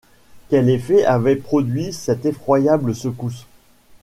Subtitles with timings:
[0.49, 3.45] Quel effet avait produit cette effroyable secousse?